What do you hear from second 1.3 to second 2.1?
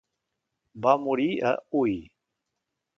a Huy.